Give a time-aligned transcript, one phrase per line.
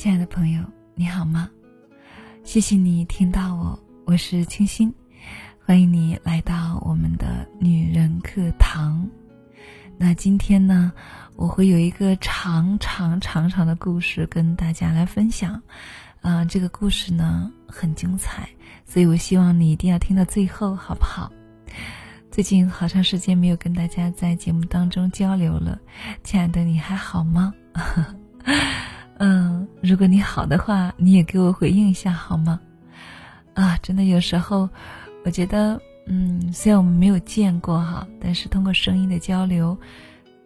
[0.00, 0.62] 亲爱的朋友，
[0.94, 1.50] 你好吗？
[2.42, 4.90] 谢谢你听到我，我是清新，
[5.62, 9.06] 欢迎你来到我们的女人课堂。
[9.98, 10.90] 那今天呢，
[11.36, 15.60] 我会有一个长长长长的故事跟大家来分享。
[16.22, 18.48] 啊，这个故事呢很精彩，
[18.86, 21.30] 所以我希望你一定要听到最后，好不好？
[22.30, 25.78] 最近好长时间没有跟大家在节目当中交流了，
[26.24, 27.52] 亲爱的，你还好吗？
[29.22, 32.58] 嗯，如果你好的话，你也给我回应一下好吗？
[33.52, 34.66] 啊，真的有时候，
[35.26, 39.78] 我觉得，嗯，虽然我们没有见过哈，但是通过声音的交流，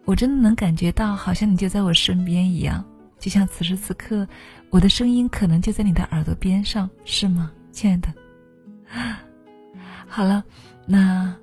[0.04, 2.84] 我真的能感觉到，好像你就在我身边一样，
[3.16, 4.26] 就像此时此刻，
[4.70, 8.08] 我的声音可能就在你的耳朵边上，是吗， 亲爱的？
[10.08, 10.44] 好了，
[10.84, 11.34] 那。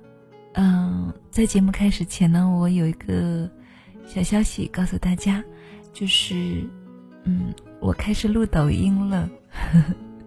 [0.54, 3.50] 嗯，在节目开始前呢，我有一个
[4.04, 5.42] 小消息告诉大家，
[5.94, 6.62] 就是，
[7.24, 9.28] 嗯，我开始录抖音了。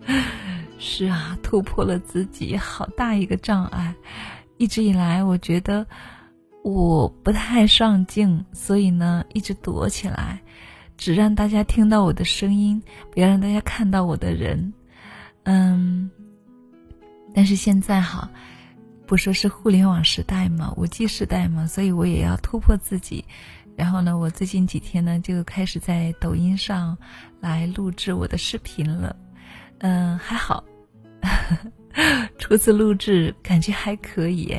[0.78, 3.94] 是啊，突破了自己好大一个障碍。
[4.58, 5.86] 一直以来，我觉得
[6.64, 10.40] 我不太上镜，所以呢，一直躲起来，
[10.98, 14.74] 只让大家听到我的声音，不要让大家看到我的人。
[15.44, 16.10] 嗯，
[17.34, 18.30] 但是现在哈。
[19.08, 23.24] 不说是互联网时代嘛，五 G 时代嘛，所以我也要突破自己。
[23.76, 26.98] 然后呢，我最近几天呢就开始在抖音上
[27.40, 29.16] 来录制我的视频了。
[29.80, 30.64] 嗯，还好，
[32.40, 34.56] 初次录制感觉还可以。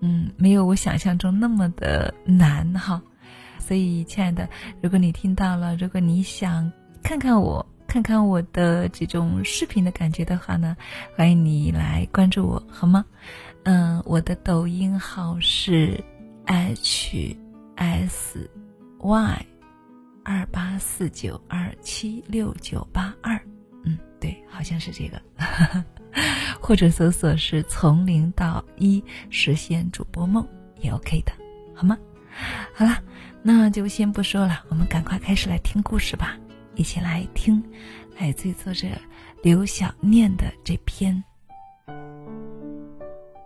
[0.00, 3.00] 嗯，没有我想象中那么的难哈。
[3.58, 4.48] 所以，亲爱的，
[4.82, 6.70] 如果你听到了，如果你想
[7.02, 7.64] 看看我。
[7.86, 10.76] 看看我的这种视频的感觉的话呢，
[11.14, 13.04] 欢迎你来关注我，好吗？
[13.62, 16.02] 嗯，我的抖音号是
[16.44, 17.36] h
[17.76, 18.50] s
[18.98, 19.46] y
[20.24, 23.38] 二八四九二七六九八二，
[23.84, 25.20] 嗯，对，好像是这个，
[26.60, 30.46] 或者搜索是从零到一实现主播梦
[30.80, 31.32] 也 OK 的，
[31.74, 31.98] 好吗？
[32.74, 32.98] 好了，
[33.42, 36.36] 那就先不说了，我们赶快开始来听故事吧。
[36.74, 37.62] 一起来听，
[38.18, 38.88] 来自作者
[39.42, 41.22] 刘小念的这篇。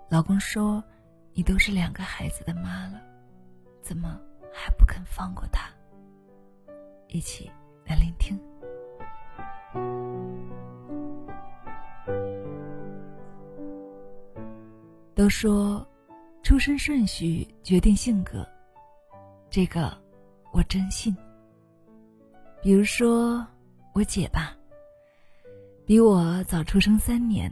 [0.09, 0.83] 老公说
[1.35, 2.99] ：“你都是两个孩子的妈了，
[3.89, 4.21] 怎么
[4.53, 5.67] 还不肯放过他？”
[7.09, 7.51] 一起
[7.87, 8.39] 来聆听。
[15.15, 15.89] 都说
[16.43, 18.47] 出生顺序决定性格，
[19.49, 19.97] 这个
[20.53, 21.17] 我真信。
[22.61, 23.43] 比如说，
[23.95, 24.55] 我姐吧，
[25.87, 27.51] 比我早出生三年，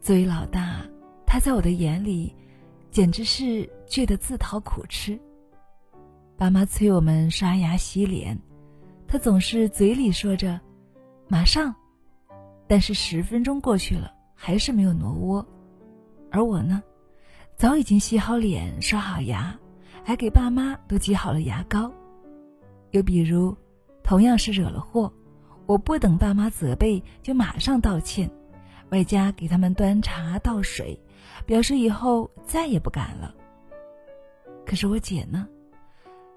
[0.00, 0.86] 作为老大，
[1.26, 2.32] 她在我的眼里，
[2.92, 5.20] 简直是倔得自讨苦吃。
[6.36, 8.38] 爸妈催我们刷牙洗脸，
[9.08, 10.60] 他总是嘴里说着
[11.28, 11.74] “马上”，
[12.68, 15.46] 但是十分钟过去了，还是没有挪窝。
[16.30, 16.82] 而我呢，
[17.56, 19.58] 早已经洗好脸、刷好牙，
[20.04, 21.92] 还给爸妈都挤好了牙膏。
[22.90, 23.56] 又比如。
[24.02, 25.12] 同样是惹了祸，
[25.66, 28.30] 我不等爸妈责备，就马上道歉，
[28.90, 30.96] 外加给他们端茶倒水，
[31.44, 33.34] 表示以后再也不敢了。
[34.64, 35.48] 可是我姐呢，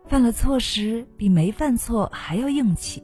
[0.09, 3.03] 犯了错时比没犯错还要硬气，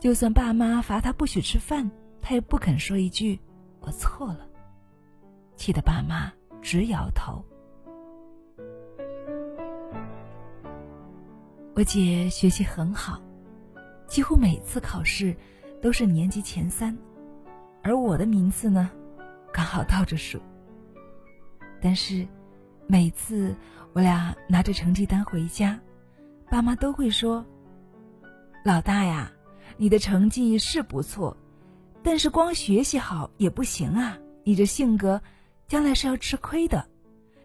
[0.00, 1.88] 就算爸妈罚他不许吃饭，
[2.20, 3.38] 他也不肯说一句
[3.78, 4.40] “我错了”，
[5.54, 7.40] 气得爸妈直摇头。
[11.76, 13.22] 我姐学习很好。
[14.08, 15.34] 几乎每次考试
[15.80, 16.96] 都是年级前三，
[17.80, 18.90] 而我的名次呢，
[19.52, 20.40] 刚好倒着数。
[21.80, 22.26] 但是，
[22.88, 23.54] 每次
[23.92, 25.80] 我俩拿着成绩单回家，
[26.54, 27.44] 爸妈都会说
[28.64, 29.32] ：“老大呀，
[29.76, 31.36] 你的成绩是不错，
[32.00, 34.16] 但是光学习好也不行啊！
[34.44, 35.20] 你这性格，
[35.66, 36.86] 将来是要吃亏的。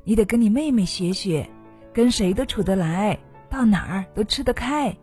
[0.03, 1.49] 你得跟你妹妹学学，
[1.91, 3.17] 跟谁都处得来，
[3.49, 4.95] 到哪儿都吃得开。”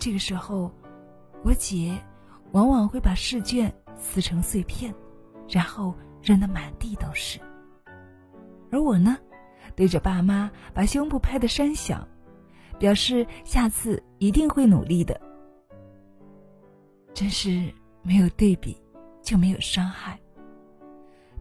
[0.00, 0.72] 这个时候，
[1.42, 1.94] 我姐
[2.52, 4.94] 往往会把试卷撕成碎片，
[5.50, 7.38] 然后扔得满地都是。
[8.72, 9.18] 而我呢，
[9.76, 12.08] 对着爸妈把胸部拍得山响，
[12.78, 15.20] 表示下次一定会努力的。
[17.12, 17.72] 真是
[18.02, 18.76] 没有对比，
[19.22, 20.18] 就没有伤害。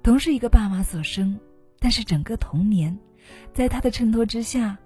[0.03, 1.39] 同是一个爸妈所生，
[1.79, 2.97] 但是整个童年，
[3.53, 4.77] 在他的衬托之下，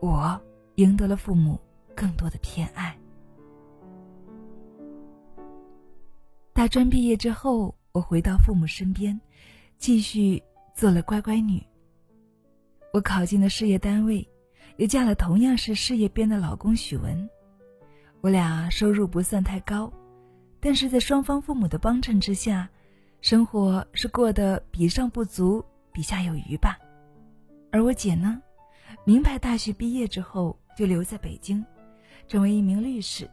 [0.00, 0.40] 我
[0.76, 1.58] 赢得了父母
[1.96, 2.96] 更多的偏爱。
[6.52, 9.18] 大专毕业之后，我回到父母身边，
[9.76, 10.42] 继续
[10.74, 11.64] 做了乖乖女。
[12.92, 14.28] 我考进了事业单位，
[14.78, 17.28] 又嫁了同样是事业编的老公许文。
[18.20, 19.92] 我俩收入不算太高，
[20.60, 22.68] 但是在双方父母的帮衬之下，
[23.20, 26.78] 生活是过得比上不足，比下有余吧。
[27.72, 28.40] 而我姐呢，
[29.04, 31.64] 名牌大学毕业之后就留在北京，
[32.28, 33.28] 成为一名律师，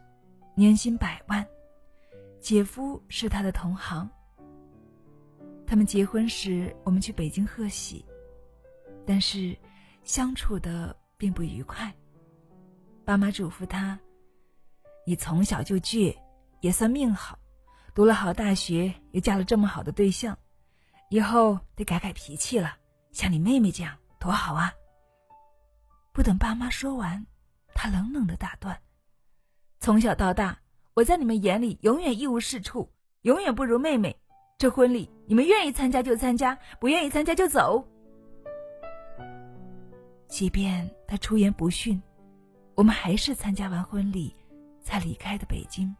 [0.56, 1.46] 年薪百万。
[2.40, 4.08] 姐夫是她的同行。
[5.64, 8.04] 他们结婚时，我们去北京贺喜，
[9.06, 9.56] 但是
[10.02, 11.92] 相处的并不愉快。
[13.04, 13.98] 爸妈嘱咐他
[15.06, 16.16] ：“你从小就倔，
[16.60, 17.38] 也算命好，
[17.94, 20.36] 读了好大学，又嫁了这么好的对象，
[21.10, 22.76] 以后得改改脾气了，
[23.12, 24.72] 像你妹妹这样多好啊！”
[26.12, 27.24] 不等爸妈说完，
[27.74, 28.76] 他冷冷的打断
[29.80, 30.58] ：“从小到大，
[30.94, 32.90] 我在你们眼里永远一无是处，
[33.22, 34.16] 永远不如妹妹。”
[34.58, 37.86] 这婚礼，你们愿意参加就参加，不愿意参加就走。
[40.28, 42.00] 即便他出言不逊，
[42.74, 44.34] 我们还是参加完婚礼
[44.80, 45.94] 才离开的北京。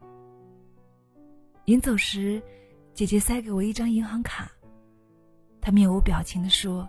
[1.64, 2.43] 临走时，
[2.94, 4.50] 姐姐塞给我一张银行卡，
[5.61, 6.88] 她面无表情的说：“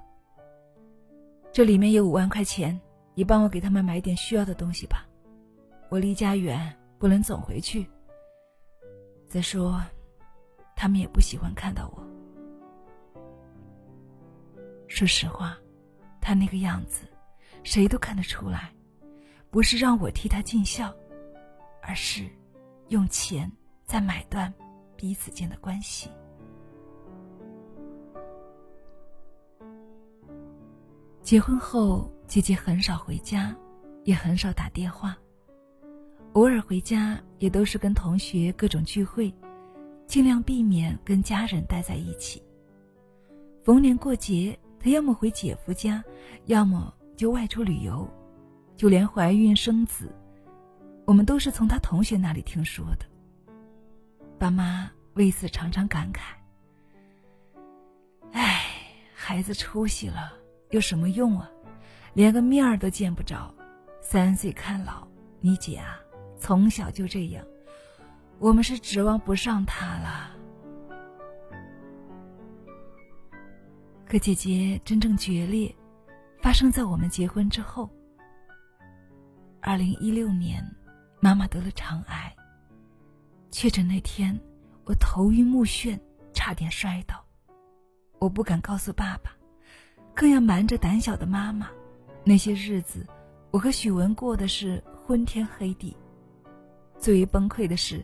[1.51, 2.79] 这里面有五万块钱，
[3.15, 5.05] 你帮我给他们买点需要的东西吧。
[5.89, 7.87] 我离家远，不能总回去。
[9.27, 9.81] 再说。”
[10.79, 12.07] 他们也不喜欢看到我。
[14.87, 15.57] 说实话，
[16.21, 17.01] 他那个样子，
[17.67, 18.73] 谁都看得出来，
[19.49, 20.89] 不是让我替他尽孝，
[21.81, 22.23] 而是
[22.87, 23.51] 用钱
[23.83, 24.51] 在买断
[24.95, 26.09] 彼此间的关系。
[31.21, 33.53] 结婚后，姐姐很少回家，
[34.05, 35.17] 也很少打电话，
[36.35, 39.31] 偶尔回家也都是跟同学各种聚会。
[40.05, 42.41] 尽量避免跟家人待在一起。
[43.61, 46.01] 逢年过节，她要么回姐夫家，
[46.45, 48.07] 要么就外出旅游。
[48.77, 50.15] 就连怀孕生子，
[51.03, 53.05] 我们都是从他同学那里听说的。
[54.37, 56.19] 爸妈为此常常感慨
[58.33, 58.61] ：“哎，
[59.15, 60.31] 孩子出息了
[60.69, 61.49] 有什么用啊？
[62.13, 63.51] 连个面儿都见不着。
[63.99, 65.07] 三岁看老，
[65.41, 65.99] 你姐啊，
[66.37, 67.43] 从小就这样。”
[68.39, 70.29] 我们是指望不上他了。
[74.07, 75.75] 和姐姐真正决裂，
[76.41, 77.89] 发生在我们结婚之后。
[79.61, 80.63] 二零一六年，
[81.19, 82.33] 妈妈得了肠癌。
[83.51, 84.39] 确诊那天，
[84.85, 85.99] 我头晕目眩，
[86.33, 87.23] 差点摔倒。
[88.19, 89.31] 我不敢告诉爸爸，
[90.13, 91.69] 更要瞒着胆小的妈妈。
[92.23, 93.05] 那些日子，
[93.51, 95.95] 我和许文过的是昏天黑地。
[96.97, 98.03] 最为崩溃的是。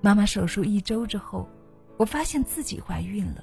[0.00, 1.48] 妈妈手术一周之后，
[1.96, 3.42] 我发现自己怀孕了。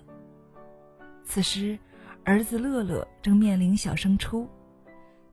[1.26, 1.78] 此时，
[2.26, 4.50] 儿子乐乐正面临小升初。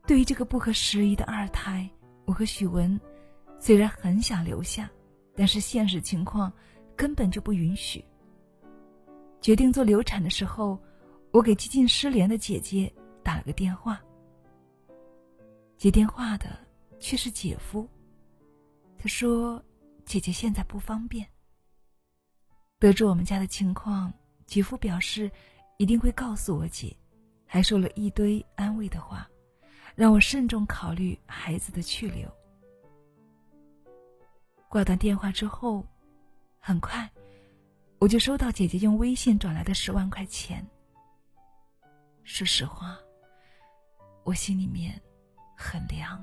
[0.06, 1.88] 对于这个不合时宜的二胎，
[2.26, 3.00] 我和许文
[3.58, 4.90] 虽然很想留下，
[5.34, 6.52] 但是现实情况
[6.94, 8.04] 根本就不允许。
[9.40, 10.78] 决定做流产的时候，
[11.32, 12.92] 我给几近失联的姐姐
[13.22, 14.00] 打了个电话。
[15.78, 16.58] 接电话的
[17.00, 17.88] 却是姐夫，
[18.98, 19.60] 他说。
[20.04, 21.24] 姐姐现在不方便。
[22.80, 24.12] 得知我们家的情况，
[24.46, 25.30] 姐夫表示
[25.78, 26.96] 一定会告诉我姐，
[27.44, 29.28] 还说了一堆安慰的话，
[29.94, 32.30] 让我慎重考虑孩子的去留。
[34.68, 35.84] 挂断电话之后，
[36.58, 37.10] 很快
[37.98, 40.64] 我就收到姐姐用微信转来的十万块钱。
[42.22, 42.96] 说实话，
[44.24, 45.00] 我心里面
[45.56, 46.22] 很凉。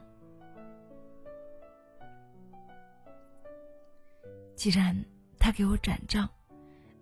[4.55, 4.95] 既然
[5.37, 6.29] 他给我转账，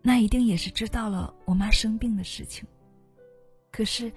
[0.08, 2.66] 那一定也是知道了我妈生病的事情。
[3.70, 4.10] 可是，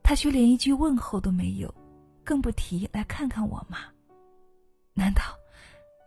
[0.00, 1.74] 他却连一句问候都没有，
[2.22, 3.78] 更不提来看看我妈。
[4.94, 5.20] 难道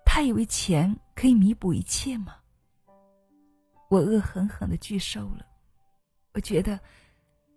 [0.05, 2.37] 他以为钱可以弥补一切吗？
[3.89, 5.45] 我恶狠狠的拒收了。
[6.31, 6.79] 我觉得，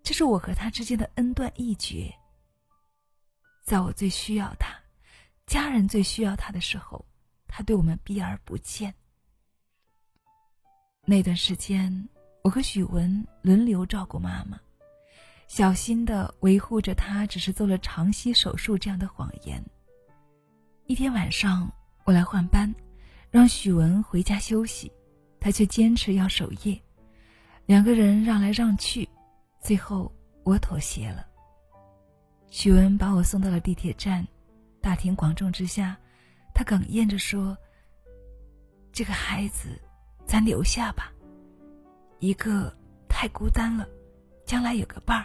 [0.02, 2.12] 这是我和他之间的恩断义绝。
[3.62, 4.76] 在我最需要他，
[5.46, 7.06] 家人最需要他的时候，
[7.46, 8.92] 他对我们避而不见。
[11.10, 11.90] 那段时间，
[12.42, 14.60] 我和许文轮流照顾妈妈，
[15.46, 19.64] 小心的维护着她只是做了肠息手术这样的谎言。
[20.84, 21.72] 一天晚上，
[22.04, 22.70] 我来换班，
[23.30, 24.92] 让许文回家休息，
[25.40, 26.78] 他却坚持要守夜。
[27.64, 29.08] 两个人让来让去，
[29.62, 31.26] 最后我妥协了。
[32.50, 34.28] 许文把我送到了地铁站，
[34.82, 35.96] 大庭广众之下，
[36.54, 37.56] 他哽咽着说
[38.92, 39.70] ：“这个孩子。”
[40.28, 41.10] 咱留下吧，
[42.18, 42.70] 一个
[43.08, 43.88] 太孤单了，
[44.44, 45.24] 将来有个伴儿。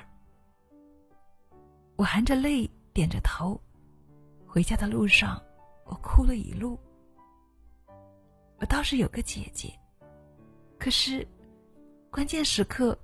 [1.97, 3.59] 我含着泪点着头，
[4.47, 5.43] 回家的路上，
[5.83, 6.79] 我哭了一路。
[8.59, 9.77] 我倒是有个姐姐，
[10.79, 11.27] 可是
[12.09, 12.97] 关键时刻，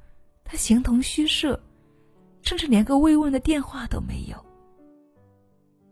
[0.45, 1.61] 她形同虚设，
[2.41, 4.45] 甚至连个慰问的电话都没有。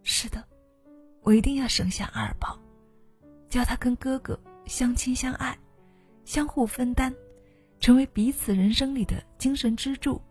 [0.03, 0.41] 是的，
[1.21, 2.57] 我一定要生下二宝，
[3.49, 5.57] 叫他跟哥哥相亲相爱，
[6.27, 7.15] 相互分担，
[7.79, 10.21] 成为彼此人生里的精神支柱。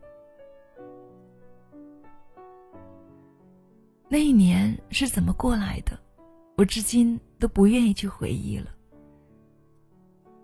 [4.07, 5.99] 那一年是怎么过来的？
[6.59, 8.71] 我至今都不愿意去回忆了。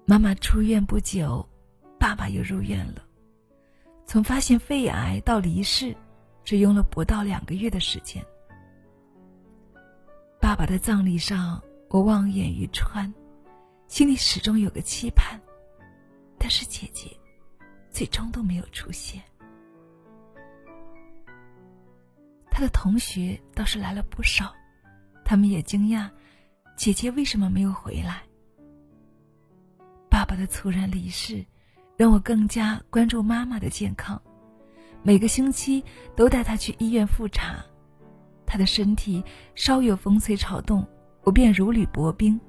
[0.06, 1.46] 妈妈出院不久，
[2.00, 3.04] 爸爸又入院了。
[4.06, 5.94] 从发现肺癌到离世，
[6.42, 8.24] 只用了不到两个月的时间。
[10.40, 13.12] 爸爸的葬礼上，我望眼欲穿，
[13.92, 15.38] 心里始终有个期盼，
[16.38, 17.14] 但是姐姐
[17.90, 19.22] 最终都没有出现。
[22.50, 24.50] 他的同学倒是来了不少，
[25.26, 26.08] 他们也惊讶，
[26.74, 28.22] 姐姐为什么没有回来。
[30.08, 31.44] 爸爸的猝然离世，
[31.94, 34.18] 让我更加关注妈妈的健康，
[35.02, 35.84] 每个星期
[36.16, 37.62] 都带她去医院复查。
[38.46, 39.22] 她的身体
[39.54, 40.82] 稍有风吹草动，
[41.24, 42.40] 我便如履薄冰。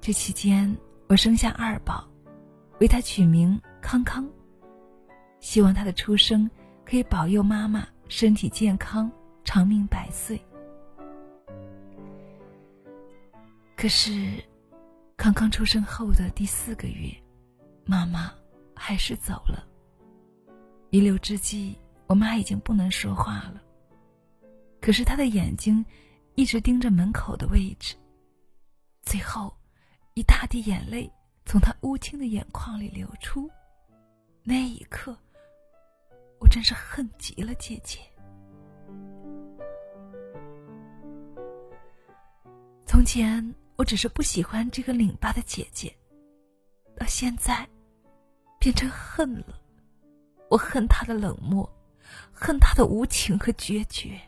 [0.00, 0.74] 这期间，
[1.08, 2.08] 我生下二宝，
[2.80, 4.26] 为他取名康康，
[5.40, 6.50] 希望他的出生
[6.86, 7.86] 可以保佑妈妈。
[8.08, 9.08] 身体健康，
[9.44, 10.40] 长命百岁。
[13.76, 14.42] 可是，
[15.16, 17.14] 康康出生后的第四个月，
[17.84, 18.32] 妈妈
[18.74, 19.64] 还是走了。
[20.88, 21.76] 弥留之际，
[22.08, 23.62] 我妈已经不能说话了，
[24.80, 25.84] 可是她的眼睛
[26.34, 27.94] 一直盯着门口的位置。
[29.02, 29.56] 最后，
[30.14, 31.10] 一大滴眼泪
[31.44, 33.50] 从他乌青的眼眶里流出。
[34.42, 35.16] 那一刻。
[36.42, 38.00] 我真是恨极了姐姐。
[42.86, 45.94] 从前我只是不喜欢这个拧巴的姐姐，
[46.96, 47.68] 到现在
[48.58, 49.60] 变成恨了。
[50.48, 51.70] 我恨她的冷漠，
[52.32, 54.18] 恨她的无情和决绝。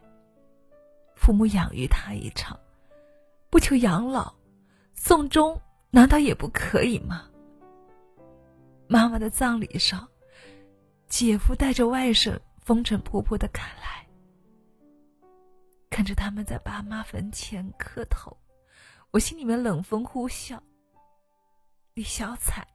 [1.16, 2.60] 父母养育她一场，
[3.48, 4.34] 不求养老，
[4.94, 5.58] 送终
[5.94, 7.28] 难道也不可以吗？
[8.88, 10.08] 妈妈的葬礼上。
[11.06, 14.08] 姐夫带着外甥风尘仆仆的赶来，
[15.90, 18.34] 看着他们在爸妈坟前磕头，
[19.10, 20.58] 我心里面冷风呼啸。
[21.92, 22.66] 李小彩，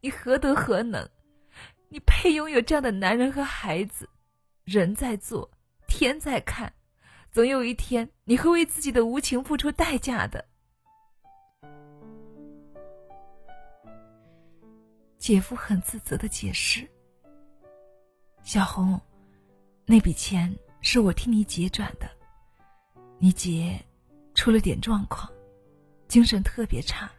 [0.00, 1.06] 你何德何能？
[1.90, 4.08] 你配拥有这样的男人和孩子？
[4.64, 5.50] 人在做，
[5.86, 6.72] 天在看，
[7.30, 10.47] 总有一天你会为自己的无情付出代价的。
[15.28, 16.88] 姐夫很自责的解释。
[18.42, 18.98] 小红，
[19.84, 22.08] 那笔钱是我替你姐转的。
[23.18, 23.78] 你姐
[24.32, 25.30] 出了点状况，
[26.08, 27.10] 精神特别差，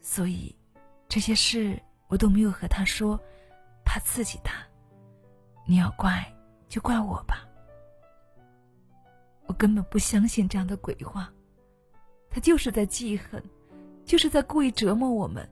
[0.00, 0.54] 所以
[1.08, 3.20] 这些事我都没有和她说，
[3.84, 4.64] 怕刺激她。
[5.66, 6.24] 你要怪
[6.68, 7.44] 就怪我吧。
[9.46, 11.28] 我根本不相信这样的鬼话，
[12.30, 13.42] 他就是在记恨，
[14.04, 15.44] 就是在故意折磨我们。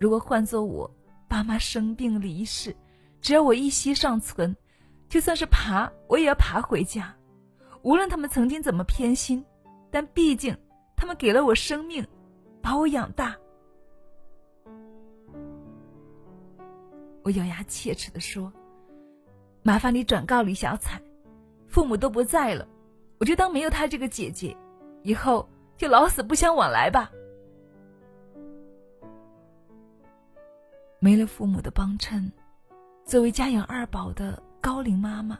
[0.00, 0.90] 如果换做我，
[1.28, 2.74] 爸妈生病离世。
[3.20, 4.56] 只要我一息尚存，
[5.10, 7.14] 就算是爬，我也要爬回家。
[7.82, 9.44] 无论他们曾经怎么偏心，
[9.90, 10.56] 但毕竟
[10.96, 12.06] 他们给了我生命，
[12.62, 13.36] 把我养大。
[17.22, 18.50] 我咬牙切齿的说
[19.62, 20.98] ：“麻烦你转告李小彩，
[21.66, 22.66] 父母都不在了，
[23.18, 24.56] 我就当没有她这个姐姐，
[25.02, 27.12] 以后就老死不相往来吧。”
[31.00, 32.30] 没了父母的帮衬。
[33.04, 35.38] 作为家养二宝的高龄妈妈，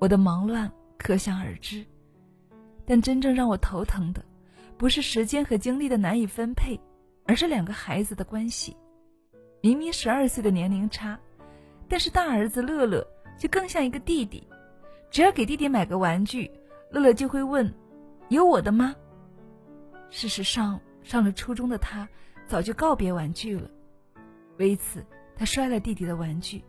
[0.00, 1.86] 我的忙乱可想而知。
[2.84, 4.22] 但真正让我头疼的，
[4.76, 6.78] 不是时间和精力的难以分配，
[7.26, 8.76] 而是两个孩子的关系。
[9.60, 11.18] 明明十二岁的年龄差，
[11.88, 13.06] 但是大儿子乐乐
[13.38, 14.46] 就更像一个弟弟。
[15.10, 16.50] 只要给弟弟买个玩具，
[16.90, 17.72] 乐乐就会问
[18.28, 18.94] ：“有我的吗？”
[20.10, 22.08] 事实上，上了初中的他
[22.46, 23.70] 早就告别玩具了。
[24.58, 25.04] 为此，
[25.36, 26.62] 他摔了弟弟的玩具。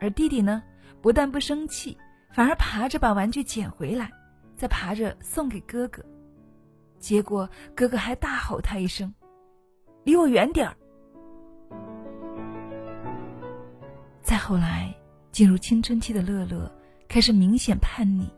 [0.00, 0.62] 而弟弟呢，
[1.00, 1.96] 不但不生气，
[2.32, 4.10] 反而爬着把玩具捡回来，
[4.56, 6.04] 再爬着送给哥哥。
[6.98, 9.12] 结果哥哥还大吼他一声
[10.04, 10.76] ：“离我远点儿！”
[14.20, 14.94] 再后来，
[15.30, 16.70] 进入青春期的乐乐
[17.08, 18.28] 开始明显叛逆。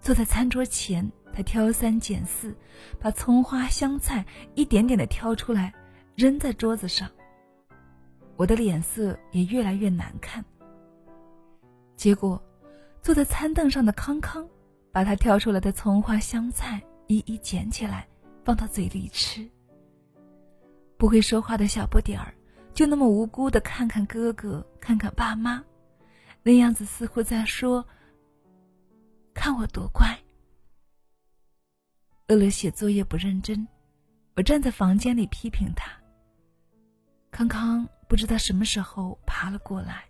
[0.00, 2.56] 坐在餐桌前，他挑三拣四，
[2.98, 5.74] 把葱花、香菜一点点的挑出来，
[6.14, 7.10] 扔在桌子上。
[8.40, 10.42] 我的脸色也越来越难看。
[11.94, 12.42] 结果，
[13.02, 14.48] 坐在餐凳上的康康，
[14.90, 18.08] 把他挑出来的葱花香菜一一捡起来，
[18.42, 19.46] 放到嘴里吃。
[20.96, 22.34] 不会说话的小不点儿，
[22.72, 25.62] 就那么无辜的看看哥哥，看看爸妈，
[26.42, 27.86] 那样子似乎在说
[29.36, 30.18] ：“看我多乖。”
[32.26, 33.68] 乐乐写作业不认真，
[34.34, 35.92] 我站在房间里批评他。
[37.30, 40.04] 康康不知道什么时候爬了过来，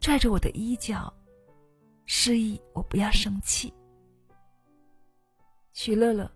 [0.00, 1.14] 拽着我的衣角，
[2.06, 3.72] 示意我不要生气。
[5.72, 6.28] 许乐乐，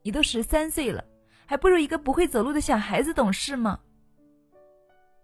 [0.00, 1.04] 你都十三岁了。
[1.44, 3.78] 还不如一个不会走路的小孩子懂事吗？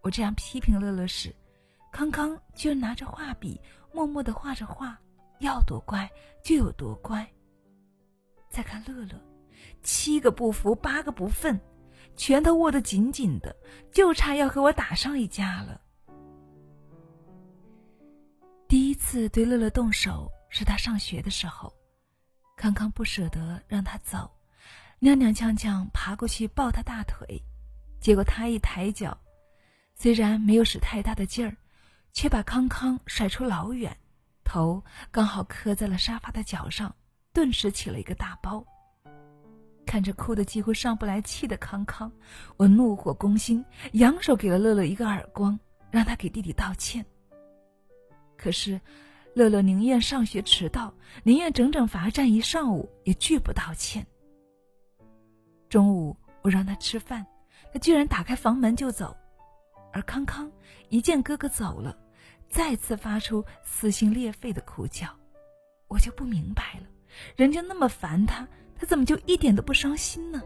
[0.02, 1.34] 我这样批评乐乐时，
[1.90, 3.58] 康康居然拿着画笔
[3.94, 5.00] 默默的画着画，
[5.38, 6.06] 要多乖
[6.42, 7.26] 就有多乖。
[8.50, 9.18] 再看乐乐，
[9.82, 11.58] 七个不服八个不忿，
[12.16, 13.54] 拳头握得紧紧的，
[13.90, 15.80] 就差要和我打上一架了。
[18.68, 21.72] 第一次对乐乐动手是他上学的时候，
[22.56, 24.30] 康康不舍得让他走。
[25.00, 27.42] 踉踉跄跄爬过去抱他大腿，
[28.00, 29.18] 结果他一抬脚，
[29.96, 31.56] 虽然没有使太大的劲儿，
[32.12, 33.96] 却把康康甩出老远，
[34.44, 36.94] 头刚好磕在了沙发的角上，
[37.32, 38.64] 顿时起了一个大包。
[39.84, 42.10] 看着哭得几乎上不来气的康康，
[42.56, 45.58] 我怒火攻心，扬手给了乐乐一个耳光，
[45.90, 47.04] 让他给弟弟道歉。
[48.36, 48.80] 可是，
[49.34, 54.06] 乐乐宁愿上学迟到，宁愿整整罚站一上午，也拒不道歉。
[55.68, 57.26] 中午我让他吃饭，
[57.72, 59.16] 他居然打开房门就走，
[59.92, 60.50] 而康康
[60.88, 61.96] 一见哥哥走了，
[62.48, 65.08] 再次发出撕心裂肺的哭叫，
[65.88, 66.86] 我就不明白了，
[67.36, 68.46] 人家那么烦他，
[68.82, 70.42] 他怎么就一点都不伤心呢？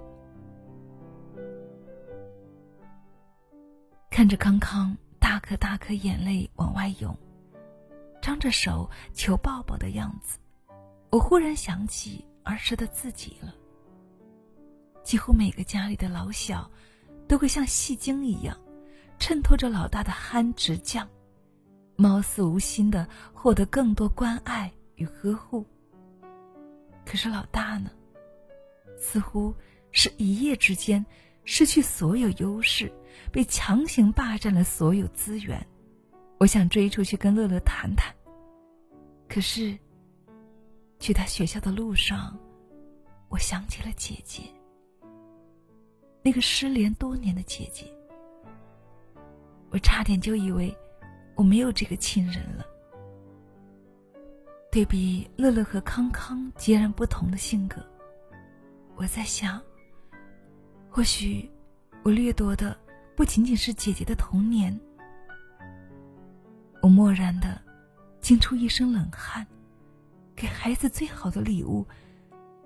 [4.10, 7.16] 看着康康大颗大颗眼泪往外涌，
[8.20, 10.38] 张着手求抱抱的样子，
[11.08, 13.54] 我忽然想起儿时的自己了。
[15.02, 16.70] 几乎每个家里的老小，
[17.26, 18.54] 都会像戏精一样，
[19.18, 21.06] 衬托着老大的憨直犟，
[21.96, 25.64] 貌似无心的获得更多关爱与呵护。
[27.06, 27.90] 可是老大呢，
[28.98, 29.54] 似乎
[29.92, 31.04] 是一夜之间
[31.44, 32.92] 失去所有优势，
[33.30, 35.64] 被强行霸占了所有资源。
[36.38, 38.14] 我想追出去跟乐乐谈谈，
[39.28, 39.76] 可是
[40.98, 42.38] 去他学校的路上，
[43.28, 44.42] 我想起了姐姐。
[46.22, 47.86] 那个失联多年的姐姐，
[49.70, 50.76] 我差点就以为
[51.36, 52.66] 我没有这个亲人了。
[54.72, 57.76] 对比乐乐和康康截然不同的性格，
[58.96, 59.60] 我在想，
[60.88, 61.48] 或许
[62.02, 62.74] 我掠夺的
[63.14, 64.78] 不仅仅是姐姐的童年。
[66.80, 67.60] 我漠然的
[68.20, 69.46] 惊出一身冷汗，
[70.34, 71.86] 给孩子最好的礼物，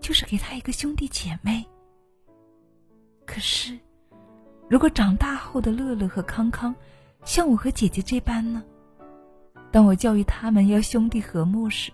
[0.01, 1.66] 就是给他一个兄弟姐妹。
[3.27, 3.77] 可是，
[4.69, 6.73] 如果长大后的乐乐和康康
[7.25, 8.62] 像我和姐姐这般呢？
[9.73, 11.93] 当我教育他们要兄弟和睦时，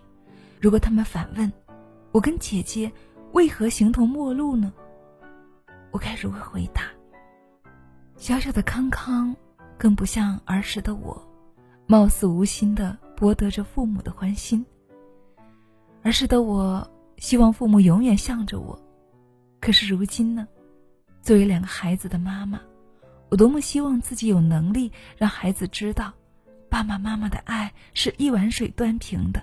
[0.61, 1.51] 如果他们反问
[2.13, 2.91] 我跟姐姐
[3.37, 4.73] 为何形同陌路呢？
[5.91, 6.85] 我该如何回答？
[8.17, 9.37] 小小的康康
[9.77, 11.23] 更不像儿时的我，
[11.87, 14.65] 貌似无心的博得着父母的欢心。
[16.03, 18.83] 儿时的我希望父母永远向着我，
[19.61, 20.49] 可是如今呢？
[21.21, 22.59] 作为两个孩子的妈妈，
[23.29, 26.11] 我多么希望自己有能力让孩子知道，
[26.71, 29.43] 爸爸妈妈的爱是一碗水端平的。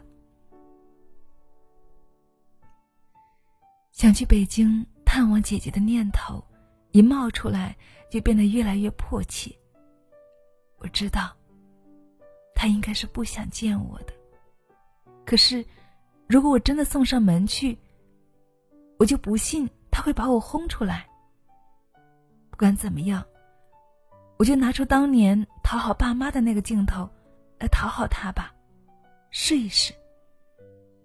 [3.93, 6.43] 想去北京探望姐姐的念头，
[6.91, 7.77] 一冒出来
[8.09, 9.55] 就变得越来越迫切。
[10.79, 11.31] 我知道，
[12.55, 14.13] 他应该是不想见我的。
[15.23, 15.63] 可是，
[16.27, 17.77] 如果我真的送上门去，
[18.97, 21.07] 我就不信他会把我轰出来。
[22.49, 23.23] 不管怎么样，
[24.37, 27.07] 我就拿出当年讨好爸妈的那个镜头，
[27.59, 28.51] 来讨好他吧，
[29.29, 29.93] 试一试。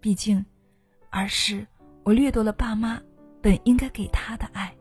[0.01, 0.43] 毕竟，
[1.11, 1.67] 儿时
[2.09, 2.99] 我掠夺了爸妈
[3.43, 4.75] 本应该给他的爱。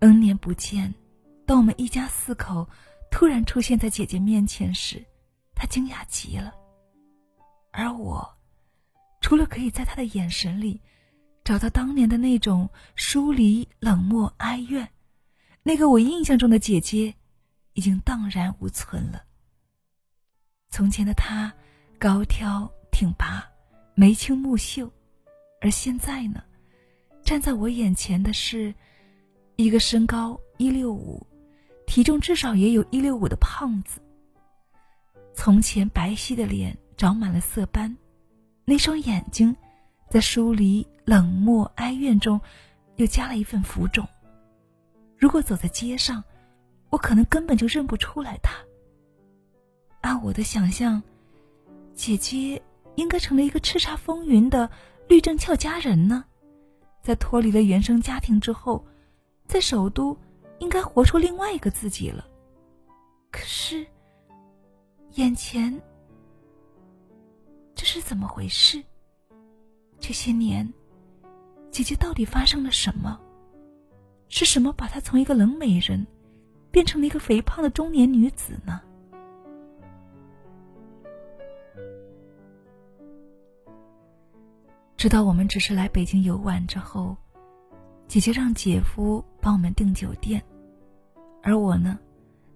[0.00, 0.94] N 年不见，
[1.46, 2.68] 当我们一家四口
[3.10, 5.02] 突然出现在姐姐面前时，
[5.54, 6.52] 她惊讶极了，
[7.72, 8.30] 而我，
[9.22, 10.78] 除了可以在她的眼神里。
[11.44, 14.86] 找到当年的那种疏离、冷漠、哀怨，
[15.62, 17.14] 那个我印象中的姐姐，
[17.72, 19.24] 已经荡然无存了。
[20.68, 21.50] 从前的她，
[21.98, 23.44] 高挑挺拔，
[23.96, 24.88] 眉清目秀，
[25.60, 26.40] 而现在呢，
[27.24, 28.72] 站在我眼前的是，
[29.56, 31.26] 一个身高一六五，
[31.88, 34.00] 体重至少也有一六五的胖子。
[35.34, 37.94] 从前白皙的脸长满了色斑，
[38.64, 39.54] 那双眼睛。
[40.10, 42.40] 在疏离、冷漠、哀怨中，
[42.96, 44.08] 又加了一份浮肿。
[45.18, 46.24] 如果走在街上，
[46.88, 48.54] 我可能根本就认不出来他。
[50.00, 51.02] 按我的想象，
[51.98, 52.62] 姐姐
[52.94, 54.70] 应该成了一个叱咤风云的
[55.08, 56.24] 律政俏佳人呢，
[57.02, 58.86] 在脱离了原生家庭之后，
[59.48, 60.16] 在首都
[60.60, 62.24] 应该活出另外一个自己了。
[63.32, 63.84] 可是，
[65.14, 65.76] 眼前
[67.74, 68.80] 这是怎么回事？
[69.98, 70.72] 这些年，
[71.68, 73.20] 姐姐到底发生了什么？
[74.28, 76.06] 是什么把她从一个冷美人，
[76.70, 78.80] 变成了一个肥胖的中年女子呢？
[84.98, 87.16] 知道我们只是来北京游玩之后，
[88.08, 90.42] 姐姐让姐夫帮我们订酒店，
[91.40, 91.96] 而我呢，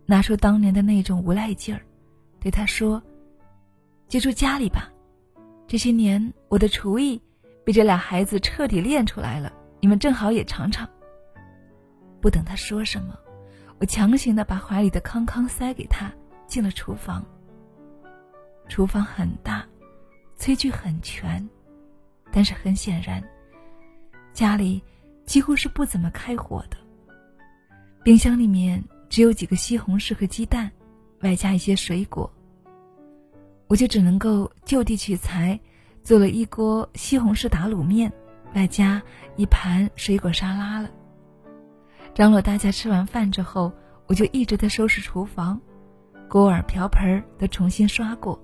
[0.07, 1.81] 拿出当年的那种无赖劲儿，
[2.41, 3.01] 对他说
[4.11, 4.91] ：“就住家里吧，
[5.69, 7.23] 这些年我的厨艺
[7.65, 10.89] 被这俩孩子彻底练出来了，你们正好也尝尝。”
[12.21, 13.17] 不等他说什么，
[13.79, 16.13] 我强行的把怀里的康康塞给他，
[16.49, 17.25] 进了厨房。
[18.67, 19.65] 厨房很大，
[20.37, 21.49] 炊具很全。
[22.33, 23.23] 但是很显然，
[24.33, 24.83] 家里
[25.27, 26.77] 几乎是不怎么开火的。
[28.03, 30.71] 冰箱里面只有几个西红柿和鸡蛋，
[31.21, 32.33] 外加一些水果。
[33.69, 35.61] 我就只能够就地取材，
[36.03, 38.13] 做了一锅西红柿打卤面，
[38.55, 39.01] 外加
[39.37, 40.91] 一盘水果沙拉了。
[42.15, 43.73] 张罗大家吃完饭之后，
[44.07, 45.61] 我就一直在收拾厨房，
[46.29, 48.39] 锅碗瓢盆都重新刷过，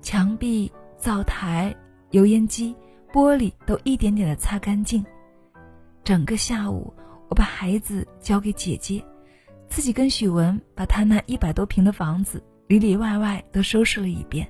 [0.00, 1.74] 墙壁、灶台、
[2.10, 2.74] 油烟机。
[3.14, 5.06] 玻璃都一点点的擦干净。
[6.02, 6.92] 整个下午，
[7.28, 9.00] 我把孩子交给姐姐，
[9.68, 14.44] 自己跟许文把他那一百多平的房子里里外外都收拾了一遍。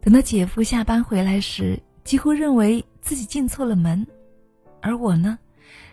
[0.00, 4.06] 等到姐夫下班回来时，几乎认为自己进错了门，
[4.80, 5.38] 而我呢，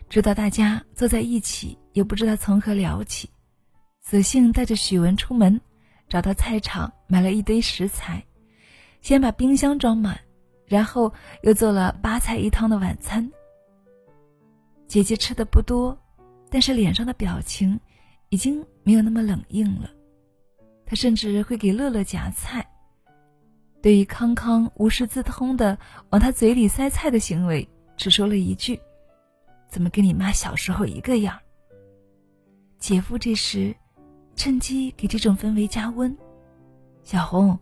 [0.08, 3.30] 知道大家坐在一起，也不知道从何聊起，
[4.00, 5.60] 索性带着许文出门，
[6.08, 8.24] 找到菜场买了一堆食材。
[9.08, 10.20] 先把冰箱装满，
[10.66, 13.32] 然后又做了八菜一汤的晚餐。
[14.86, 15.98] 姐姐吃的不多，
[16.50, 17.80] 但是脸上的表情
[18.28, 19.90] 已经没有那么冷硬了。
[20.86, 22.70] 她甚至会给乐乐夹菜。
[23.82, 25.78] 对于康康无师自通的
[26.10, 27.66] 往他嘴里塞菜的行为，
[27.96, 28.78] 只说了一句
[29.72, 31.40] ：“怎么跟你妈小时候一个样？”
[32.78, 33.74] 姐夫这时
[34.36, 36.14] 趁机给这种氛围加温
[37.06, 37.58] ：“小红，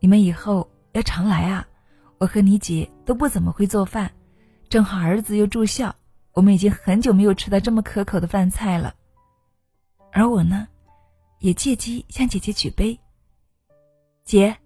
[0.00, 1.66] 你们以后……”要常来啊！
[2.18, 4.10] 我和你姐都不怎么会做饭，
[4.68, 5.94] 正好儿子又住校，
[6.32, 8.92] 我们已经很久没有吃到这么可口的饭菜了。
[10.10, 10.66] 而我呢，
[11.38, 12.98] 也借机向姐姐举杯。
[14.24, 14.56] 姐，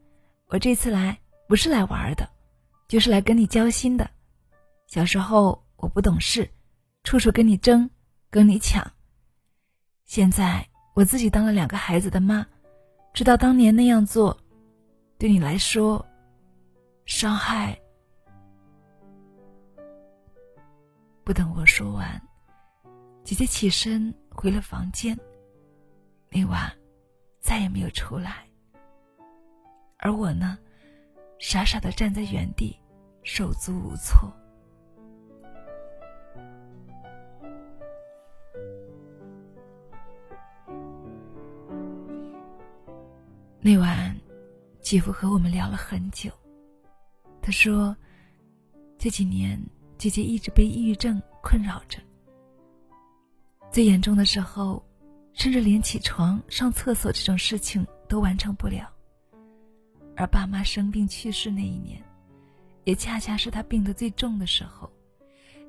[0.46, 2.26] 我这次来不是来玩的，
[2.88, 4.08] 就是来跟你交心的。
[4.86, 6.48] 小时候我不懂事，
[7.04, 7.90] 处处跟你争，
[8.30, 8.90] 跟你抢。
[10.06, 12.46] 现在我自己当了两个孩子的妈，
[13.12, 14.34] 知道当年那样做，
[15.18, 16.06] 对你来说。
[17.04, 17.78] 伤害。
[21.24, 22.20] 不等我说完，
[23.22, 25.18] 姐姐起身回了房间。
[26.28, 26.70] 那晚，
[27.40, 28.46] 再也没有出来。
[29.98, 30.58] 而我呢，
[31.38, 32.76] 傻傻的站在原地，
[33.22, 34.32] 手足无措。
[43.60, 44.16] 那晚，
[44.80, 46.28] 姐夫和我们聊了很久。
[47.42, 47.94] 他说
[48.96, 49.60] ：“这几年，
[49.98, 51.98] 姐姐一直被抑郁症困扰着。
[53.72, 54.80] 最严重的时候，
[55.32, 58.88] 甚至连起床、上厕所这种事情都完成不了。
[60.14, 62.00] 而爸妈生病去世那一年，
[62.84, 64.88] 也恰恰是他病得最重的时候，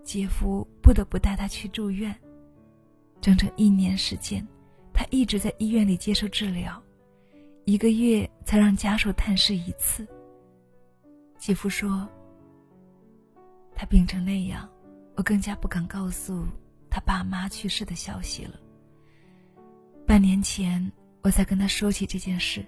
[0.04, 2.16] 姐夫不得不带他去住院。
[3.20, 4.46] 整整一年时间，
[4.94, 6.80] 他一直在医院里接受治疗，
[7.66, 10.06] 一个月才让家属探视一次。”
[11.46, 12.08] 姐夫说
[13.76, 14.70] ：“他病成那样，
[15.18, 16.46] 我更加不敢告诉
[16.90, 18.58] 他爸妈去世的消息了。
[20.08, 20.90] 半年前
[21.22, 22.66] 我才跟他说起这件事，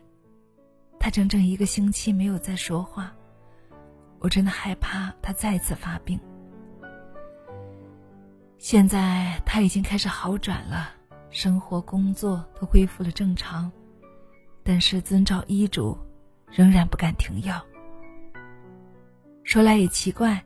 [1.00, 3.16] 他整整一个星期没有再说话。
[4.20, 6.20] 我真的害怕他再次发病。
[8.58, 10.90] 现在他已经开始好转了，
[11.30, 13.72] 生活工作都恢复了正常，
[14.64, 15.98] 但是遵照医嘱，
[16.52, 17.66] 仍然不敢停药。”
[19.46, 20.44] 说来也奇怪，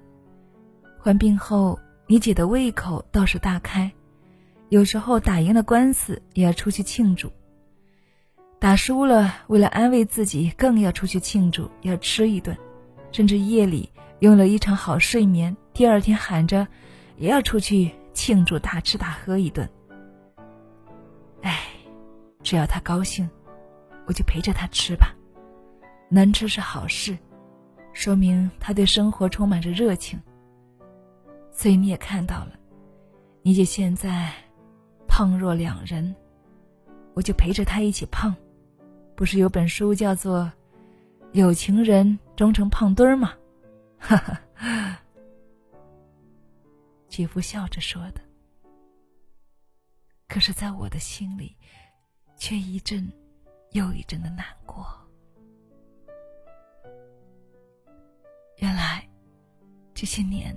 [0.99, 3.89] 患病后，你姐的胃口倒是大开，
[4.67, 7.31] 有时候打赢了官司也要出去庆祝。
[8.59, 12.55] 打输了，为了安慰自己，更要出去庆祝，要吃一顿，
[13.09, 16.67] 甚至夜里用了一场好睡眠，第二天喊着
[17.15, 19.67] 也要出去庆祝，大吃大喝一顿。
[21.41, 21.57] 哎，
[22.43, 23.27] 只要他高兴，
[24.05, 25.15] 我就陪着他吃吧。
[26.09, 27.17] 能吃是好事，
[27.93, 30.19] 说明他对生活充满着热情。
[31.51, 32.57] 所以你也看到了，
[33.41, 34.31] 你姐现在
[35.07, 36.15] 胖若两人，
[37.13, 38.35] 我就陪着他一起胖。
[39.15, 40.43] 不是有本书叫做
[41.33, 43.33] 《有情人终成胖墩儿》吗？
[43.97, 44.39] 哈哈，
[47.09, 48.21] 姐夫笑着说的。
[50.29, 51.57] 可是，在我的心里，
[52.37, 53.11] 却一阵
[53.71, 54.87] 又一阵的难过。
[58.59, 59.07] 原来，
[59.93, 60.53] 这些年，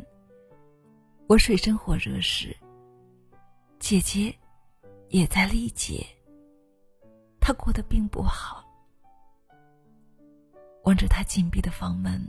[1.29, 2.57] 我水深火热时，
[3.79, 4.35] 姐姐
[5.09, 6.05] 也在历劫。
[7.41, 8.65] 她过得并不好，
[10.83, 12.21] 望着他紧闭的房门，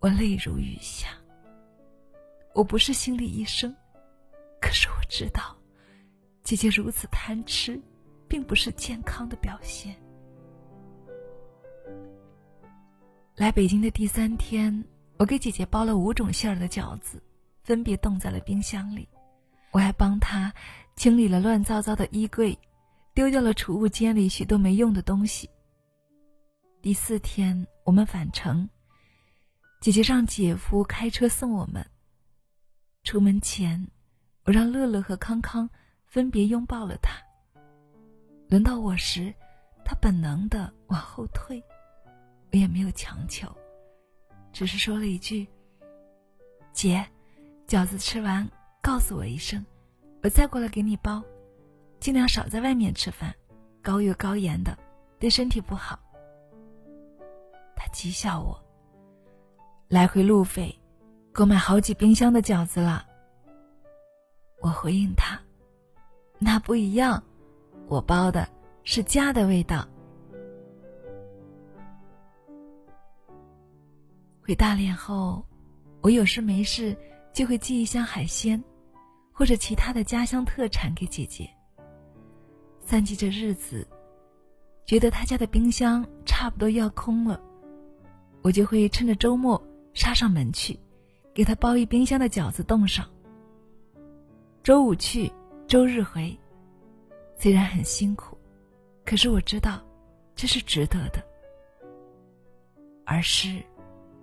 [0.00, 1.08] 我泪如雨下。
[2.54, 3.74] 我不是心理医生，
[4.60, 5.56] 可是我知道，
[6.42, 7.80] 姐姐如此贪吃，
[8.28, 9.96] 并不是健康的表现。
[13.36, 14.84] 来北京的第三天，
[15.18, 17.22] 我给姐姐包了五种馅儿的饺子，
[17.62, 19.08] 分别冻在了冰箱里。
[19.72, 20.52] 我还帮她
[20.96, 22.58] 清理了乱糟糟的衣柜。
[23.12, 25.50] 丢掉了储物间里许多没用的东西。
[26.80, 28.66] 第四天，我们返程，
[29.80, 31.84] 姐姐让姐夫开车送我们。
[33.02, 33.84] 出门前，
[34.44, 35.68] 我让乐乐和康康
[36.06, 37.20] 分别拥抱了他。
[38.48, 39.34] 轮到我时，
[39.84, 41.62] 他本能的往后退，
[42.52, 43.48] 我也没有强求，
[44.52, 45.46] 只是说了一句
[46.72, 47.06] ：“姐，
[47.66, 48.48] 饺子吃完
[48.82, 49.64] 告诉我一声，
[50.22, 51.22] 我再过来给你包。”
[52.00, 53.34] 尽量少在外面吃饭，
[53.82, 54.76] 高油高盐的，
[55.18, 56.00] 对身体不好。
[57.76, 58.58] 他讥笑我。
[59.86, 60.74] 来回路费，
[61.30, 63.06] 够买好几冰箱的饺子了。
[64.62, 65.38] 我回应他
[66.40, 67.22] ：“那不一样，
[67.86, 68.48] 我包的
[68.82, 69.86] 是家的味道。”
[74.50, 75.46] 回大连后，
[76.00, 76.96] 我有事没事
[77.32, 78.60] 就会寄一箱海鲜，
[79.32, 81.48] 或者其他的家乡特产给姐姐。
[82.84, 83.86] 算计着日子，
[84.84, 87.40] 觉得他家的冰箱差不多要空了，
[88.42, 89.62] 我就会趁着周末
[89.94, 90.76] 杀上门去，
[91.32, 93.08] 给他包一冰箱的饺子冻上。
[94.64, 95.32] 周五去，
[95.68, 96.36] 周日回，
[97.36, 98.36] 虽然很辛苦，
[99.06, 99.80] 可是我知道
[100.34, 101.24] 这是值得的。
[103.06, 103.62] 而是，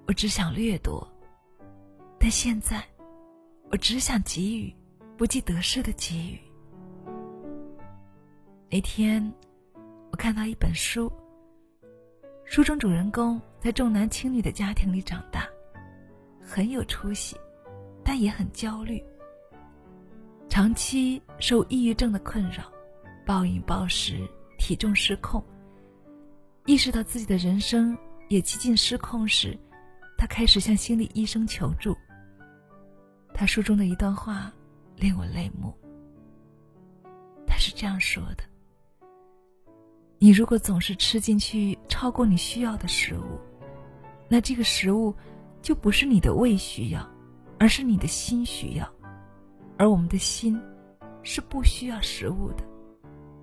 [0.07, 1.05] 我只想掠夺，
[2.17, 2.81] 但现在，
[3.69, 4.73] 我只想给予，
[5.17, 6.39] 不计得失的给予。
[8.71, 9.21] 那天，
[10.09, 11.11] 我看到一本书。
[12.45, 15.45] 书中主人公在重男轻女的家庭里长大，
[16.41, 17.35] 很有出息，
[18.01, 19.03] 但也很焦虑。
[20.47, 22.63] 长期受抑郁症的困扰，
[23.25, 24.25] 暴饮暴食，
[24.57, 25.43] 体重失控。
[26.65, 27.97] 意识到自己的人生
[28.29, 29.57] 也几近失控时，
[30.17, 31.95] 他开始向心理医生求助。
[33.33, 34.51] 他书中的一段话
[34.95, 35.73] 令我泪目。
[37.45, 38.43] 他是这样说的。
[40.17, 43.39] 你如果总是吃进去超过你需要的食物，
[44.27, 45.15] 那这个食物
[45.61, 47.07] 就不是你的胃需要，
[47.59, 48.91] 而是你的心需要。
[49.77, 50.59] 而我们的心
[51.21, 52.63] 是不需要食物的，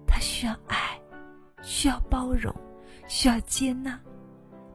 [0.05, 1.01] 它需要爱，
[1.63, 2.53] 需要包容，
[3.07, 4.01] 需要接纳。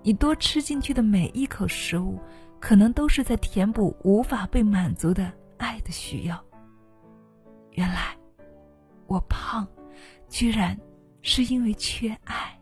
[0.04, 2.20] 你多吃进去的每一口食物，
[2.60, 6.44] 可能都是在填补无法被满足的爱的需要。
[7.72, 8.18] 原来，
[9.08, 9.68] 我胖，
[10.28, 10.80] 居然。
[11.22, 12.58] 是因为缺爱。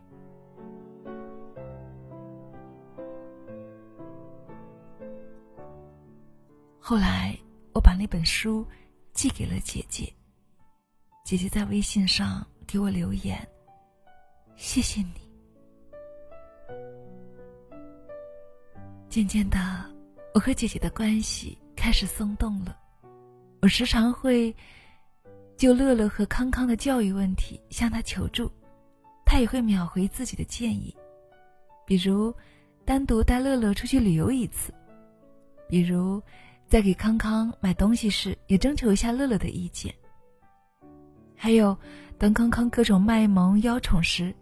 [6.80, 7.38] 后来，
[7.72, 8.66] 我把那本书
[9.12, 10.12] 寄给了姐姐。
[11.24, 13.38] 姐姐在微信上给我留言
[14.58, 15.20] ：“谢谢你。”
[19.08, 19.58] 渐渐的，
[20.34, 22.76] 我和姐姐的关系开始松动了。
[23.60, 24.54] 我时常会。
[25.56, 28.48] 就乐乐和康康的教育问题向他求助，
[29.26, 30.96] 他也会秒回自己的建议，
[31.84, 32.32] 比如
[32.84, 34.72] 单独带乐乐出去旅游一次，
[35.68, 36.22] 比如
[36.68, 39.92] 在给康康买东西时也征求一下乐乐的意见。
[41.34, 41.76] 还有
[42.18, 44.32] 当康康各种卖萌邀宠时，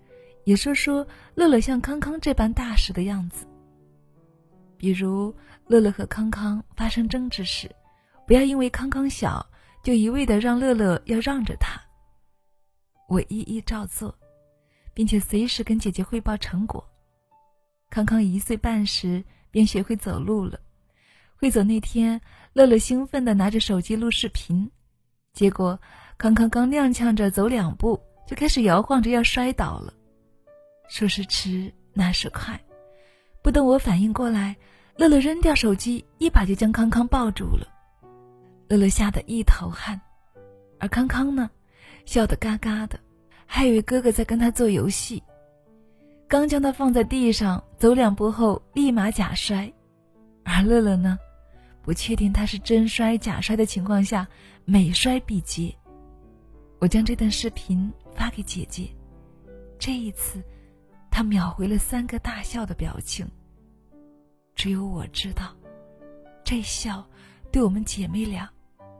[0.44, 3.46] 也说说乐乐像康康这般大使的样子。
[4.76, 5.34] 比如
[5.66, 7.70] 乐乐和康康发生争执时，
[8.26, 9.44] 不要因为康康小。
[9.82, 11.80] 就一味的让乐乐要让着他，
[13.08, 14.12] 我一一照做，
[14.92, 16.84] 并且随时跟姐姐汇报成果。
[17.88, 20.58] 康康一岁半时便学会走路了。
[21.36, 22.20] 会走那天，
[22.52, 24.68] 乐乐兴奋地拿着手机录视频，
[25.32, 25.80] 结果
[26.18, 29.94] 康康刚踉跄着走两步，就开始摇晃着要摔倒了。
[30.88, 32.60] 说时迟，那时快，
[33.46, 34.56] 不等我反应过来，
[34.96, 37.64] 乐乐扔掉手机，一把就将康康抱住了。
[38.66, 40.00] 乐乐吓得一头汗，
[40.80, 41.48] 而康康呢，
[42.06, 42.98] 笑得嘎嘎的，
[43.46, 45.22] 还以为哥哥在跟他做游戏。
[46.26, 49.72] 刚将他放在地上，走两步后立马假摔，
[50.42, 51.16] 而乐乐呢，
[51.82, 54.26] 不确定他是真摔假摔的情况下，
[54.64, 55.72] 每摔必接。
[56.80, 58.88] 我将这段视频发给姐姐，
[59.78, 60.42] 这一次，
[61.16, 63.26] 他秒回了三个大笑的表情。
[64.54, 65.56] 只有我知道，
[66.44, 67.08] 这笑
[67.50, 68.46] 对我们姐妹俩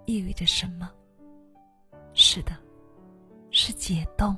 [0.07, 0.91] 意味着什么。
[2.15, 2.57] 是的，
[3.51, 4.35] 是解冻。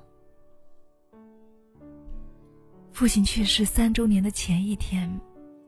[2.91, 5.09] 父亲去世三周年的前一天，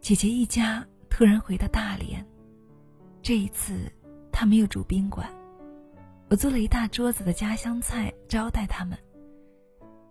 [0.01, 2.27] 姐姐一家突然回到大连。
[3.23, 3.89] 这一次，
[4.33, 5.33] 他没有住宾馆，
[6.29, 8.99] 我做了一大桌子的家乡菜招待他们。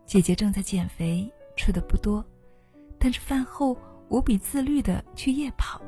[0.05, 2.25] 姐姐正在减肥，吃的不多，
[2.97, 5.81] 但是饭后无比自律的去夜跑。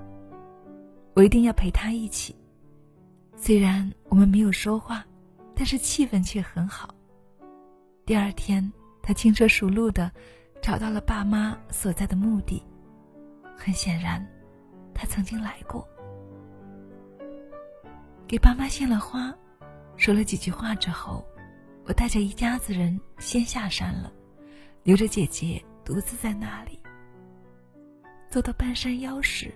[1.13, 2.35] 我一定要陪他一起。
[3.37, 5.05] 虽然我们没有说话，
[5.55, 6.93] 但是气氛却很好。
[8.05, 8.69] 第二天，
[9.01, 10.11] 他轻车熟路的。
[10.61, 12.61] 找到了爸妈所在的墓地，
[13.57, 14.23] 很显然，
[14.93, 15.83] 他曾经来过。
[18.27, 19.33] 给爸妈献了花，
[19.97, 21.25] 说了几句话之后，
[21.85, 24.13] 我带着一家子人先下山了，
[24.83, 26.79] 留着姐姐独自在那里。
[28.29, 29.53] 走到半山腰时，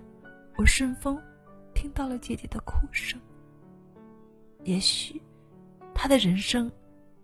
[0.58, 1.22] 我顺风
[1.74, 3.20] 听到了姐姐的哭声。
[4.64, 5.22] 也许，
[5.94, 6.72] 她的人生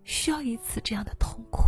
[0.04, 1.62] 需要一次这样的痛苦。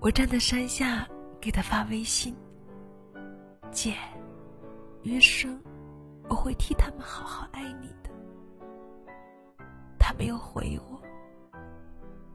[0.00, 1.06] 我站在山下，
[1.40, 2.34] 给他发微信
[3.70, 3.94] ：“姐，
[5.02, 5.60] 余生
[6.28, 7.88] 我会替他们好好爱你。”
[10.10, 11.00] 他没有回我，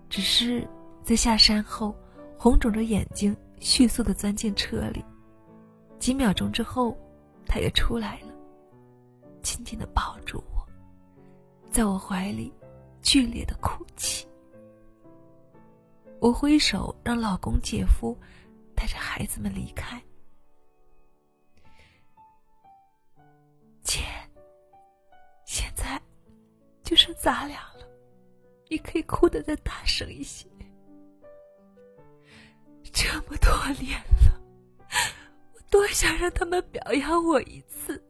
[0.10, 0.66] 只是
[1.04, 1.94] 在下山后，
[2.40, 5.04] 红肿着眼睛，迅速的钻进车里。
[6.00, 6.98] 几秒钟之后，
[7.46, 8.34] 他也出来了，
[9.42, 10.66] 紧紧的抱住我，
[11.70, 12.54] 在我怀里
[13.02, 14.26] 剧烈的哭泣。
[16.22, 18.18] 我挥手让老公、姐夫
[18.74, 20.02] 带着孩子们离开。
[23.84, 24.00] 姐，
[25.46, 26.02] 现在
[26.86, 27.86] 就剩咱俩了，
[28.70, 30.48] 你可以哭得再大声一些。
[32.94, 34.40] 这么多年了，
[35.54, 38.02] 我多想让他们表扬我一次，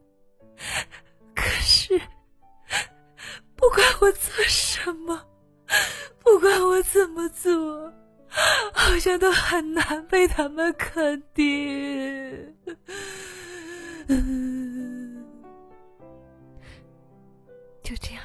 [1.34, 2.00] 可是
[3.56, 5.26] 不管我做什么。
[6.20, 7.92] 不管我怎么做，
[8.72, 12.56] 好像都很难被他们肯定。
[17.82, 18.22] 就这样，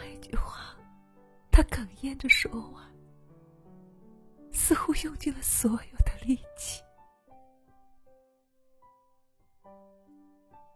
[1.52, 2.84] 他哽咽着说完，
[4.54, 6.82] 似乎用尽了所有的力气。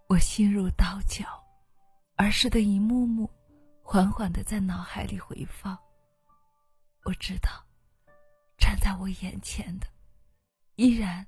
[0.07, 1.25] 我心如刀绞，
[2.15, 3.29] 儿时的一幕幕，
[3.81, 5.77] 缓缓的在脑海里回放。
[7.03, 7.49] 我知道，
[8.57, 9.87] 站在我眼前的，
[10.75, 11.25] 依然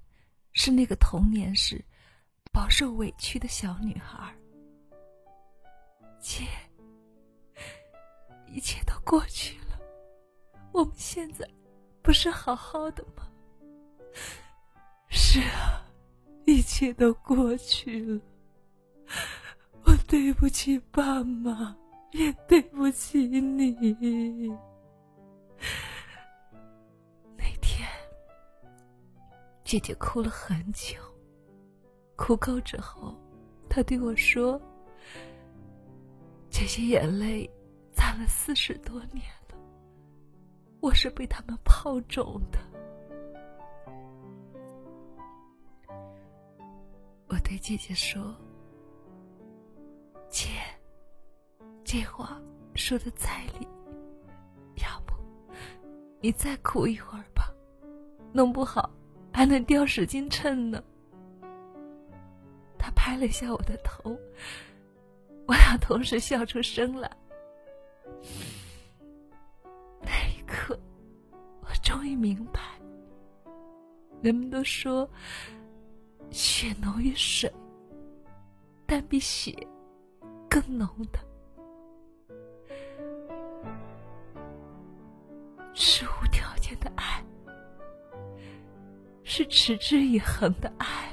[0.54, 1.84] 是那个童年时
[2.52, 4.34] 饱受委屈的小女孩。
[6.20, 6.46] 姐，
[8.52, 9.80] 一切都过去了，
[10.72, 11.48] 我们现在
[12.02, 13.28] 不是好好的吗？
[15.10, 15.86] 是啊，
[16.46, 18.22] 一切都过去了。
[19.84, 21.76] 我对不起爸妈，
[22.12, 23.72] 也对不起你。
[27.38, 27.88] 那天，
[29.64, 30.98] 姐姐哭了很久。
[32.16, 33.16] 哭够之后，
[33.70, 34.60] 她对我说
[36.50, 37.50] ：“这些眼泪
[37.98, 39.58] 攒了四十多年了，
[40.82, 42.60] 我是被他们泡肿的。”
[47.28, 48.36] 我对姐姐说
[50.30, 50.48] ：“姐，
[51.84, 52.40] 这话
[52.76, 53.68] 说的在理。”
[54.78, 55.16] 要不
[56.22, 57.52] 你再哭一会儿吧，
[58.32, 58.92] 弄不好
[59.34, 60.84] 还能掉十斤秤呢。
[62.78, 64.16] 他拍了一下我的头，
[65.48, 67.10] 我俩同时笑出声来。
[70.02, 70.78] 那一刻
[71.62, 72.62] 我终于明白
[74.22, 75.10] 人们都说
[76.32, 77.52] 血浓于水
[78.86, 79.56] 但比血
[80.50, 81.20] 更浓的
[85.74, 87.24] 是无条件的爱
[89.24, 91.07] 是持之以恒的爱。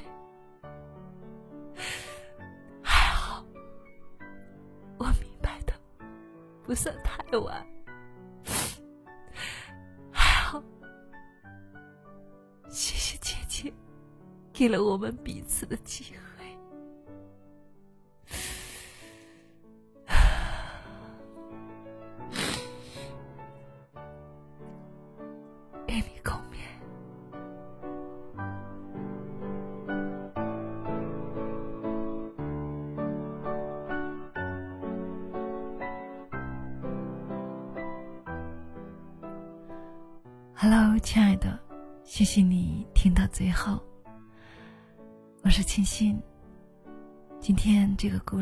[6.65, 7.65] 不算太晚。
[10.11, 10.63] 还好，
[12.69, 13.71] 谢谢姐姐，
[14.51, 16.34] 给了我们彼此的机会。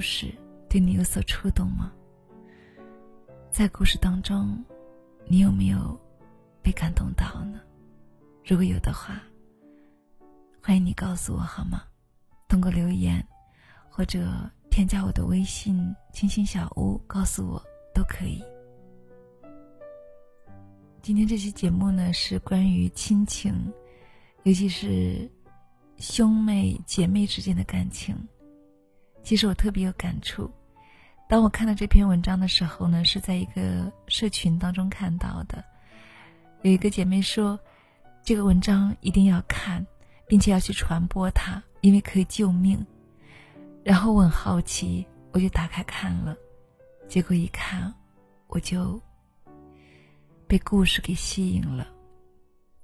[0.04, 0.32] 事
[0.70, 1.91] 对你有所触动吗？
[3.49, 4.64] 在故事当中，
[5.26, 5.99] 你有没有
[6.62, 7.62] 被感动到呢？
[8.45, 9.22] 如果有的话，
[10.62, 11.84] 欢迎你告诉我好吗？
[12.49, 13.26] 通过留言
[13.89, 14.28] 或者
[14.70, 18.43] 添加我的微信“清新小屋”，告诉我都可以。
[21.01, 23.54] 今天这期节目呢，是关于亲情，
[24.43, 25.30] 尤其是
[25.97, 28.16] 兄妹姐妹之间的感情。
[29.24, 30.51] 其实我特别有感触。
[31.28, 35.63] 当我看到这篇文章的时候呢，是在一个社群当中看到的。
[36.61, 37.59] 有一个姐妹说，
[38.21, 39.86] 这个文章一定要看，
[40.28, 42.86] 并且要去传播它，因为可以救命。
[43.84, 46.36] 然后我很好奇，我就打开看了，
[47.07, 47.93] 结果一看，
[48.47, 49.01] 我就。
[50.45, 51.88] 被故事给吸引了。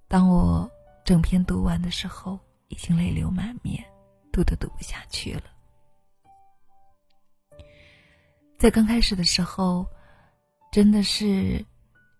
[0.07, 0.67] 当我
[1.05, 3.83] 整篇读完的时候，已经泪流满面，
[4.31, 5.43] 读都读不下去了。
[8.59, 9.87] 在刚开始的时候，
[10.69, 11.65] 真的是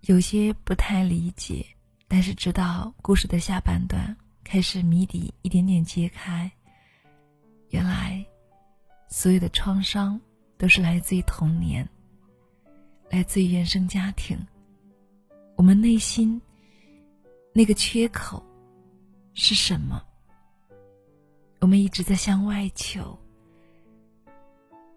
[0.04, 1.66] 有些不太理解，
[2.08, 6.50] 但是直到故事的下半段开始谜底一点点揭开，
[7.72, 8.26] 原来
[9.10, 10.18] 所有的创伤
[10.58, 11.86] 都是来自于童年，
[13.10, 14.40] 来自于原生家庭。
[15.58, 16.42] 我们内心
[17.52, 18.42] 那个缺口
[19.34, 20.02] 是什么？
[21.60, 23.20] 我们一直在向外求，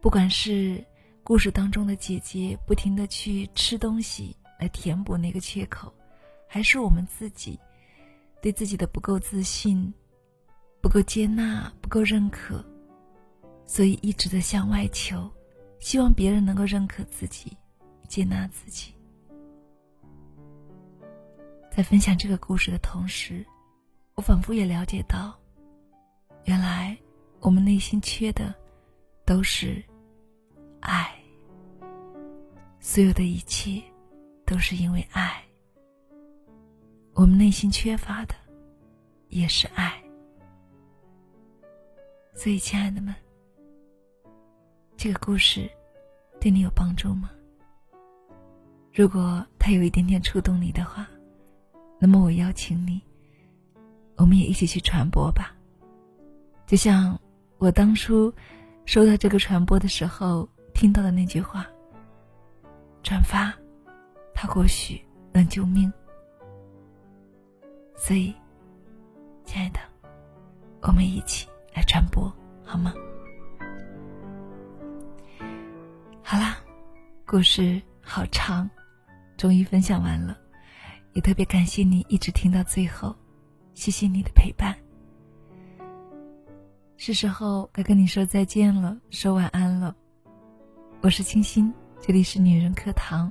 [0.01, 0.87] 不管是
[1.25, 5.93] 故事当中的姐姐不停的去吃东西来填补那个缺口，
[6.49, 7.59] 还是我们自己
[8.41, 9.93] 对自己的不够自信、
[10.81, 12.65] 不够接纳、不够认可，
[13.65, 15.31] 所以一直在向外求，
[15.79, 17.57] 希望别人能够认可自己、
[18.09, 18.93] 接纳自己。
[21.71, 23.47] 在分享这个故事的同时，
[24.17, 25.39] 我仿佛也了解到，
[26.47, 26.99] 原来
[27.39, 28.53] 我们内心缺的
[29.25, 29.83] 都是
[30.83, 31.11] 爱。
[32.79, 33.83] 所有的一切
[34.45, 35.43] 都是因为爱。
[37.15, 38.35] 我们内心缺乏的
[39.29, 40.03] 也是爱。
[42.35, 43.15] 所以，亲爱的们，
[44.97, 45.71] 这个故事
[46.41, 47.31] 对你有帮助吗？
[48.93, 51.09] 如果它有一点点触动你的话，
[51.99, 53.01] 那么我邀请你，
[54.17, 55.55] 我们也一起去传播吧。
[56.67, 57.19] 就像
[57.59, 58.33] 我当初
[58.87, 61.67] 收到这个传播的时候听到的那句话
[63.03, 63.53] ：“转发，
[64.35, 65.01] 它或许
[65.33, 65.93] 能救命。”
[67.97, 68.35] 所以，
[69.45, 69.79] 亲爱的，
[70.81, 72.33] 我们一起来传播
[72.65, 72.93] 好吗？
[76.23, 76.57] 好啦，
[77.27, 78.69] 故事好长，
[79.37, 80.37] 终于分享完了。
[81.13, 83.15] 也特别感谢你一直听到最后，
[83.75, 84.75] 谢谢你的陪伴。
[86.97, 89.95] 是时候该跟你说再见了，说晚安了。
[91.03, 93.31] 我是清新，这里是女人课堂，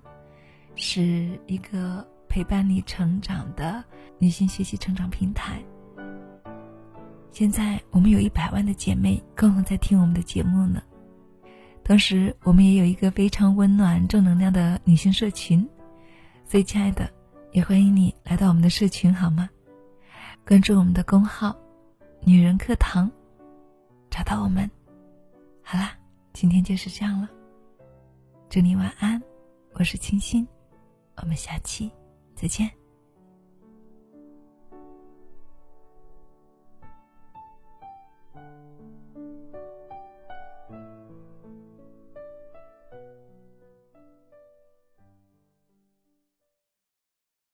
[0.75, 3.81] 是一个陪伴你成长的
[4.19, 5.63] 女性学习成长平台。
[7.31, 10.83] 现在我们有一百万的姐妹共同在听我们的节目呢，
[11.81, 15.65] 同时我们也有一个非常温暖、正能量的女性社群，
[16.43, 17.09] 所以亲爱的。
[17.53, 19.49] 也欢迎你来到我们的社群，好吗？
[20.45, 21.55] 关注我们的公号
[22.23, 23.09] “女人课堂”，
[24.11, 24.69] 找到我们。
[25.61, 25.93] 好啦，
[26.33, 27.29] 今天就是这样了。
[28.51, 29.17] 祝你晚安，
[29.75, 30.45] 我是清新，
[31.15, 31.89] 我们下期
[32.35, 32.69] 再见。